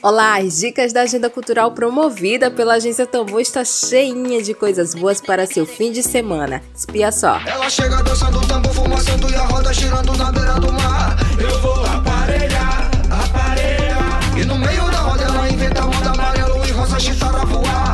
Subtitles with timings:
[0.00, 5.20] Olá, as dicas da agenda cultural promovida pela agência Tambor está cheinha de coisas boas
[5.20, 6.62] para seu fim de semana.
[6.72, 7.40] Espia só.
[7.44, 11.16] Ela chega dançando tambor, fumaçando e a roda girando na beira do mar.
[11.40, 14.38] Eu vou aparelhar, aparelhar.
[14.38, 17.87] E no meio da roda ela inventa moda amarelo e rosa chifara voar.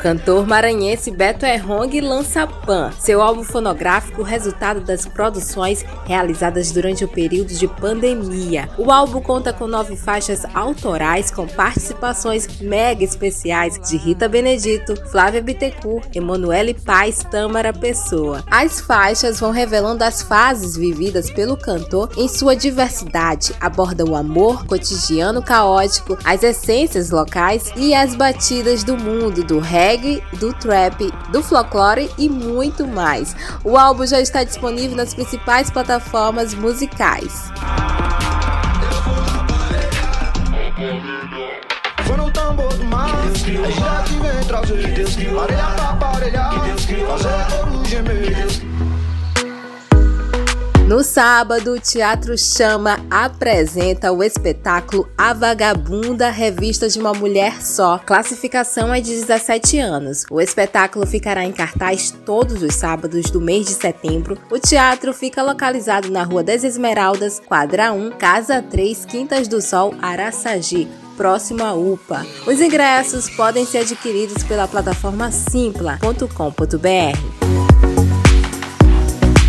[0.00, 7.08] Cantor maranhense Beto Errong lança Pan, seu álbum fonográfico resultado das produções realizadas durante o
[7.08, 8.68] período de pandemia.
[8.78, 15.42] O álbum conta com nove faixas autorais com participações mega especiais de Rita Benedito, Flávia
[15.42, 18.42] Bittencourt, Emanuele Paz, Tâmara Pessoa.
[18.50, 24.64] As faixas vão revelando as fases vividas pelo cantor em sua diversidade, aborda o amor,
[24.66, 29.58] cotidiano caótico, as essências locais e as batidas do mundo do
[29.90, 33.34] reggae, do trap, do folclore e muito mais.
[33.64, 37.50] O álbum já está disponível nas principais plataformas musicais.
[42.06, 43.10] Foi no tambor do mar,
[43.44, 45.79] que vem trazer,
[51.00, 57.96] No sábado, o Teatro Chama apresenta o espetáculo A Vagabunda, Revista de uma Mulher Só.
[57.96, 60.26] Classificação é de 17 anos.
[60.30, 64.36] O espetáculo ficará em cartaz todos os sábados do mês de setembro.
[64.50, 69.94] O teatro fica localizado na Rua das Esmeraldas, quadra 1, Casa 3, Quintas do Sol,
[70.02, 72.26] Araçagi próximo à UPA.
[72.46, 77.59] Os ingressos podem ser adquiridos pela plataforma simpla.com.br.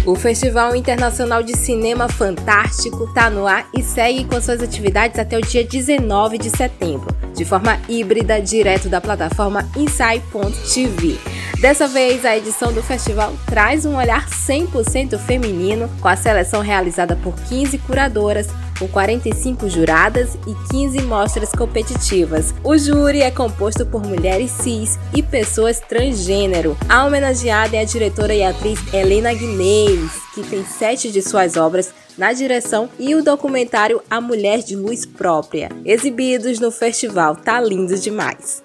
[0.04, 5.38] O Festival Internacional de Cinema Fantástico está no ar e segue com suas atividades até
[5.38, 11.20] o dia 19 de setembro, de forma híbrida, direto da plataforma Inside.tv.
[11.60, 17.16] Dessa vez, a edição do festival traz um olhar 100% feminino, com a seleção realizada
[17.16, 18.48] por 15 curadoras
[18.82, 22.52] com 45 juradas e 15 mostras competitivas.
[22.64, 26.76] O júri é composto por mulheres cis e pessoas transgênero.
[26.90, 31.94] A homenageada é a diretora e atriz Helena Guinness, que tem sete de suas obras
[32.18, 37.36] na direção e o documentário A Mulher de Luz Própria, exibidos no festival.
[37.36, 38.64] Tá lindo demais!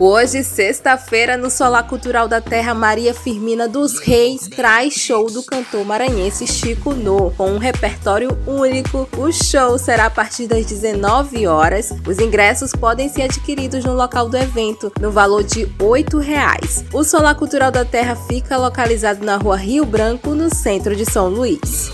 [0.00, 5.84] Hoje, sexta-feira, no Solar Cultural da Terra, Maria Firmina dos Reis traz show do cantor
[5.84, 9.08] maranhense Chico No, com um repertório único.
[9.18, 11.92] O show será a partir das 19 horas.
[12.06, 16.84] Os ingressos podem ser adquiridos no local do evento, no valor de 8 reais.
[16.92, 21.28] O Solar Cultural da Terra fica localizado na rua Rio Branco, no centro de São
[21.28, 21.90] Luís.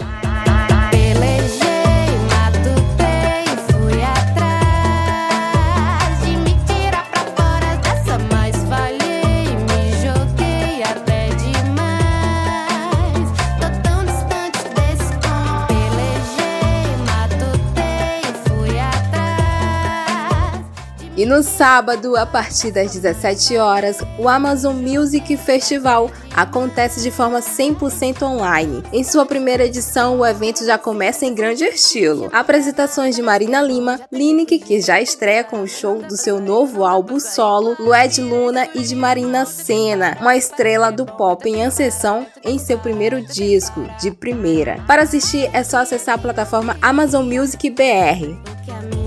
[21.17, 27.39] E no sábado, a partir das 17 horas, o Amazon Music Festival acontece de forma
[27.39, 28.83] 100% online.
[28.93, 32.29] Em sua primeira edição, o evento já começa em grande estilo.
[32.33, 37.21] Apresentações de Marina Lima, Lineker, que já estreia com o show do seu novo álbum
[37.21, 42.79] solo, Lued Luna e de Marina Senna, uma estrela do pop em ascensão em seu
[42.79, 44.83] primeiro disco, de primeira.
[44.87, 49.03] Para assistir é só acessar a plataforma Amazon Music BR.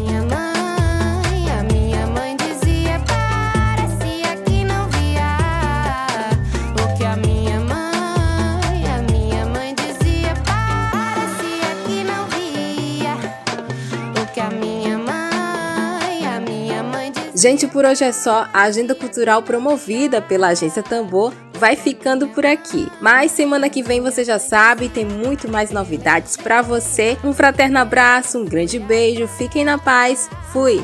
[17.37, 18.49] Gente, por hoje é só.
[18.51, 22.91] A agenda cultural promovida pela agência Tambor vai ficando por aqui.
[22.99, 27.15] Mas semana que vem você já sabe, tem muito mais novidades para você.
[27.23, 30.27] Um fraterno abraço, um grande beijo, fiquem na paz.
[30.51, 30.83] Fui.